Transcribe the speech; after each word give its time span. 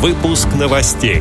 Выпуск 0.00 0.48
новостей. 0.58 1.20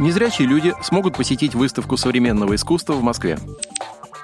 Незрячие 0.00 0.48
люди 0.48 0.74
смогут 0.82 1.16
посетить 1.16 1.54
выставку 1.54 1.96
современного 1.96 2.56
искусства 2.56 2.94
в 2.94 3.02
Москве. 3.04 3.38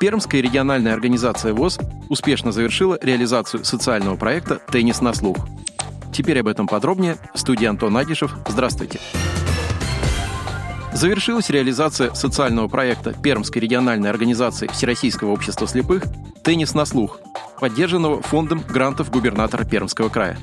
Пермская 0.01 0.41
региональная 0.41 0.93
организация 0.93 1.54
ВОЗ 1.54 1.79
успешно 2.09 2.51
завершила 2.51 2.98
реализацию 3.01 3.64
социального 3.64 4.17
проекта 4.17 4.56
«Теннис 4.56 5.01
на 5.01 5.14
слух». 5.14 5.37
Теперь 6.12 6.41
об 6.41 6.48
этом 6.48 6.66
подробнее. 6.66 7.19
Студия 7.34 7.71
Антон 7.71 7.96
Агишев. 7.96 8.37
Здравствуйте. 8.48 8.98
Завершилась 10.93 11.50
реализация 11.50 12.12
социального 12.14 12.66
проекта 12.66 13.12
Пермской 13.12 13.62
региональной 13.62 14.11
организации 14.11 14.66
Всероссийского 14.66 15.30
общества 15.30 15.68
слепых 15.68 16.02
«Теннис 16.43 16.75
на 16.75 16.84
слух», 16.84 17.21
поддержанного 17.61 18.23
фондом 18.23 18.61
грантов 18.68 19.09
губернатора 19.12 19.62
Пермского 19.62 20.09
края. 20.09 20.37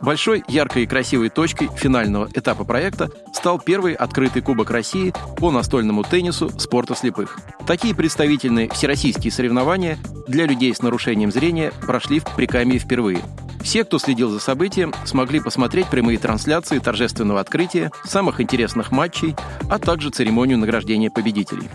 Большой, 0.00 0.42
яркой 0.48 0.84
и 0.84 0.86
красивой 0.86 1.28
точкой 1.28 1.68
финального 1.76 2.28
этапа 2.32 2.64
проекта 2.64 3.10
стал 3.34 3.58
первый 3.60 3.92
открытый 3.94 4.40
Кубок 4.40 4.70
России 4.70 5.12
по 5.36 5.50
настольному 5.50 6.04
теннису 6.04 6.50
спорта 6.58 6.94
слепых. 6.94 7.38
Такие 7.66 7.94
представительные 7.94 8.70
всероссийские 8.70 9.30
соревнования 9.30 9.98
для 10.26 10.46
людей 10.46 10.74
с 10.74 10.80
нарушением 10.80 11.30
зрения 11.30 11.72
прошли 11.82 12.20
в 12.20 12.24
Прикамье 12.34 12.78
впервые. 12.78 13.20
Все, 13.62 13.84
кто 13.84 13.98
следил 13.98 14.30
за 14.30 14.40
событием, 14.40 14.94
смогли 15.04 15.38
посмотреть 15.38 15.88
прямые 15.88 16.18
трансляции 16.18 16.78
торжественного 16.78 17.40
открытия, 17.40 17.90
самых 18.04 18.40
интересных 18.40 18.90
матчей, 18.90 19.36
а 19.68 19.78
также 19.78 20.08
церемонию 20.08 20.56
награждения 20.58 21.10
победителей. 21.10 21.68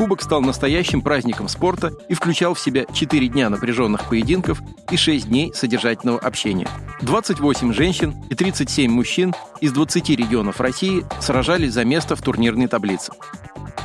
Кубок 0.00 0.22
стал 0.22 0.40
настоящим 0.40 1.02
праздником 1.02 1.46
спорта 1.46 1.92
и 2.08 2.14
включал 2.14 2.54
в 2.54 2.58
себя 2.58 2.86
4 2.90 3.28
дня 3.28 3.50
напряженных 3.50 4.08
поединков 4.08 4.62
и 4.90 4.96
6 4.96 5.28
дней 5.28 5.52
содержательного 5.54 6.18
общения. 6.18 6.66
28 7.02 7.74
женщин 7.74 8.14
и 8.30 8.34
37 8.34 8.90
мужчин 8.90 9.34
из 9.60 9.72
20 9.72 10.08
регионов 10.08 10.58
России 10.58 11.04
сражались 11.20 11.74
за 11.74 11.84
место 11.84 12.16
в 12.16 12.22
турнирной 12.22 12.66
таблице. 12.66 13.12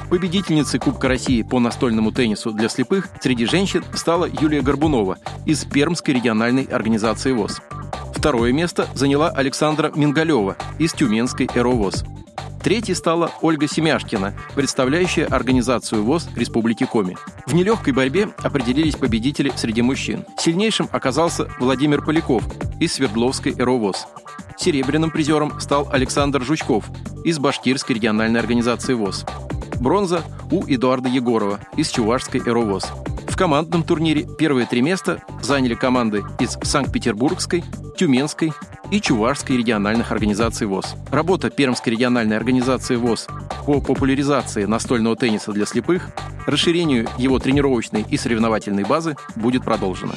Победительницей 0.09 0.79
Кубка 0.79 1.09
России 1.09 1.41
по 1.41 1.59
настольному 1.59 2.13
теннису 2.13 2.51
для 2.53 2.69
слепых 2.69 3.09
среди 3.19 3.45
женщин 3.45 3.83
стала 3.93 4.23
Юлия 4.39 4.61
Горбунова 4.61 5.17
из 5.45 5.65
Пермской 5.65 6.13
региональной 6.13 6.63
организации 6.63 7.33
ВОЗ. 7.33 7.59
Второе 8.13 8.53
место 8.53 8.87
заняла 8.95 9.31
Александра 9.31 9.91
Мингалева 9.93 10.55
из 10.79 10.93
Тюменской 10.93 11.49
ЭРОВОЗ. 11.53 12.05
Третьей 12.65 12.95
стала 12.95 13.31
Ольга 13.43 13.67
Семяшкина, 13.67 14.33
представляющая 14.55 15.27
организацию 15.27 16.03
ВОЗ 16.03 16.27
Республики 16.35 16.83
Коми. 16.83 17.15
В 17.45 17.53
нелегкой 17.53 17.93
борьбе 17.93 18.29
определились 18.39 18.95
победители 18.95 19.53
среди 19.55 19.83
мужчин. 19.83 20.25
Сильнейшим 20.39 20.89
оказался 20.91 21.47
Владимир 21.59 22.03
Поляков 22.03 22.43
из 22.79 22.93
Свердловской 22.93 23.53
ЭРОВОЗ. 23.55 24.07
Серебряным 24.57 25.11
призером 25.11 25.59
стал 25.59 25.87
Александр 25.91 26.41
Жучков 26.41 26.85
из 27.23 27.37
Башкирской 27.37 27.97
региональной 27.97 28.39
организации 28.39 28.95
ВОЗ. 28.95 29.27
Бронза 29.79 30.23
у 30.49 30.65
Эдуарда 30.65 31.07
Егорова 31.07 31.59
из 31.77 31.91
Чувашской 31.91 32.41
ЭРОВОЗ. 32.41 32.87
В 33.35 33.37
командном 33.37 33.83
турнире 33.83 34.25
первые 34.39 34.65
три 34.65 34.81
места 34.81 35.21
заняли 35.41 35.73
команды 35.73 36.23
из 36.39 36.57
Санкт-Петербургской, 36.63 37.65
Тюменской 37.97 38.53
и 38.91 39.01
Чувашской 39.01 39.57
региональных 39.57 40.13
организаций 40.13 40.65
ВОЗ. 40.67 40.95
Работа 41.11 41.49
Пермской 41.49 41.91
региональной 41.91 42.37
организации 42.37 42.95
ВОЗ 42.95 43.27
по 43.65 43.81
популяризации 43.81 44.63
настольного 44.63 45.17
тенниса 45.17 45.51
для 45.51 45.65
слепых, 45.65 46.11
расширению 46.45 47.09
его 47.17 47.37
тренировочной 47.37 48.05
и 48.09 48.15
соревновательной 48.15 48.85
базы 48.85 49.17
будет 49.35 49.65
продолжена. 49.65 50.13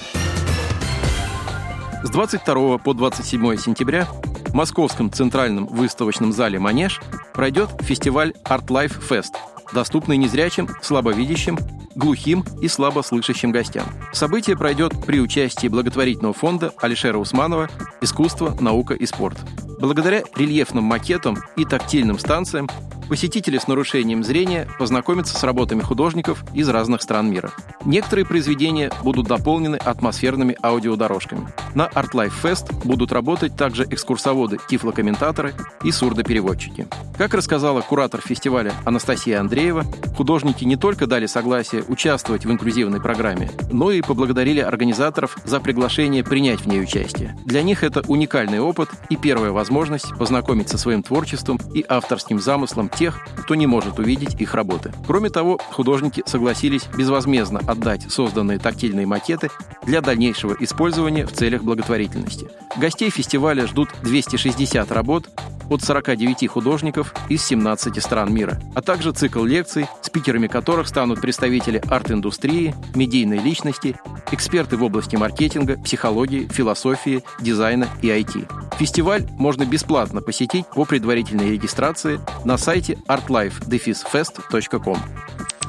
С 2.04 2.10
22 2.10 2.78
по 2.78 2.94
27 2.94 3.56
сентября 3.56 4.06
в 4.46 4.54
Московском 4.54 5.10
центральном 5.10 5.66
выставочном 5.66 6.32
зале 6.32 6.60
«Манеж» 6.60 7.00
пройдет 7.34 7.70
фестиваль 7.80 8.34
Art 8.44 8.66
Life 8.66 9.00
Fest, 9.00 9.32
доступный 9.72 10.16
незрячим, 10.16 10.68
слабовидящим 10.82 11.58
глухим 11.94 12.44
и 12.62 12.68
слабослышащим 12.68 13.50
гостям. 13.50 13.84
Событие 14.12 14.56
пройдет 14.56 14.92
при 15.04 15.20
участии 15.20 15.68
благотворительного 15.68 16.32
фонда 16.32 16.72
Алишера 16.78 17.18
Усманова 17.18 17.68
«Искусство, 18.00 18.56
наука 18.60 18.94
и 18.94 19.04
спорт». 19.04 19.36
Благодаря 19.80 20.22
рельефным 20.36 20.84
макетам 20.84 21.38
и 21.56 21.64
тактильным 21.64 22.18
станциям 22.18 22.68
посетители 23.08 23.58
с 23.58 23.66
нарушением 23.66 24.22
зрения 24.22 24.68
познакомятся 24.78 25.36
с 25.36 25.42
работами 25.42 25.82
художников 25.82 26.44
из 26.54 26.68
разных 26.68 27.02
стран 27.02 27.30
мира. 27.30 27.50
Некоторые 27.84 28.26
произведения 28.26 28.92
будут 29.02 29.26
дополнены 29.26 29.76
атмосферными 29.76 30.56
аудиодорожками. 30.62 31.48
На 31.74 31.86
Art 31.86 32.12
Life 32.12 32.34
Fest 32.42 32.86
будут 32.86 33.12
работать 33.12 33.56
также 33.56 33.84
экскурсоводы, 33.84 34.58
тифлокомментаторы 34.68 35.54
и 35.82 35.90
сурдопереводчики. 35.90 36.86
Как 37.16 37.34
рассказала 37.34 37.80
куратор 37.80 38.20
фестиваля 38.20 38.72
Анастасия 38.84 39.40
Андреева, 39.40 39.84
художники 40.16 40.64
не 40.64 40.76
только 40.76 41.06
дали 41.06 41.26
согласие 41.26 41.82
участвовать 41.88 42.44
в 42.44 42.50
инклюзивной 42.50 43.00
программе, 43.00 43.50
но 43.72 43.90
и 43.90 44.02
поблагодарили 44.02 44.60
организаторов 44.60 45.36
за 45.44 45.60
приглашение 45.60 46.22
принять 46.22 46.60
в 46.60 46.66
ней 46.66 46.80
участие. 46.82 47.36
Для 47.44 47.62
них 47.62 47.82
это 47.82 48.02
уникальный 48.06 48.60
опыт 48.60 48.90
и 49.08 49.16
первая 49.16 49.50
возможность 49.50 50.16
познакомиться 50.16 50.76
со 50.76 50.82
своим 50.82 51.02
творчеством 51.02 51.58
и 51.74 51.84
авторским 51.88 52.40
замыслом 52.40 52.88
тех, 52.98 53.20
кто 53.36 53.54
не 53.54 53.66
может 53.66 53.98
увидеть 53.98 54.40
их 54.40 54.54
работы. 54.54 54.92
Кроме 55.06 55.30
того, 55.30 55.58
художники 55.70 56.22
согласились 56.26 56.88
безвозмездно 56.96 57.60
отдать 57.60 58.10
созданные 58.10 58.58
тактильные 58.58 59.06
макеты 59.06 59.50
для 59.84 60.00
дальнейшего 60.00 60.56
использования 60.58 61.24
в 61.26 61.32
целях 61.32 61.62
благотворительности. 61.62 62.48
Гостей 62.76 63.10
фестиваля 63.10 63.66
ждут 63.66 63.90
260 64.02 64.90
работ 64.92 65.28
от 65.70 65.82
49 65.82 66.48
художников 66.48 67.14
из 67.28 67.44
17 67.44 68.02
стран 68.02 68.32
мира, 68.32 68.60
а 68.74 68.82
также 68.82 69.12
цикл 69.12 69.44
лекций, 69.44 69.86
спикерами 70.02 70.46
которых 70.46 70.88
станут 70.88 71.20
представители 71.20 71.80
арт-индустрии, 71.88 72.74
медийной 72.94 73.38
личности, 73.38 73.96
эксперты 74.32 74.76
в 74.76 74.82
области 74.82 75.16
маркетинга, 75.16 75.78
психологии, 75.78 76.48
философии, 76.50 77.22
дизайна 77.40 77.88
и 78.02 78.08
IT. 78.08 78.67
Фестиваль 78.78 79.26
можно 79.38 79.66
бесплатно 79.66 80.22
посетить 80.22 80.66
по 80.68 80.84
предварительной 80.84 81.50
регистрации 81.50 82.20
на 82.44 82.56
сайте 82.56 82.96
artlife-fest.com. 83.08 84.98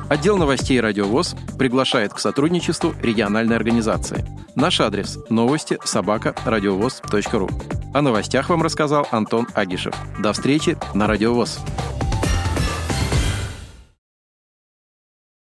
Отдел 0.09 0.37
новостей 0.37 0.79
«Радиовоз» 0.79 1.35
приглашает 1.57 2.13
к 2.13 2.19
сотрудничеству 2.19 2.93
региональной 3.01 3.55
организации. 3.55 4.23
Наш 4.53 4.79
адрес– 4.79 5.17
новости 5.29 5.79
собака 5.83 6.35
радиовоз.ру. 6.45 7.49
О 7.95 8.01
новостях 8.01 8.49
вам 8.49 8.61
рассказал 8.61 9.07
Антон 9.09 9.47
Агишев. 9.55 9.95
До 10.19 10.31
встречи 10.33 10.77
на 10.93 11.07
«Радиовоз». 11.07 11.59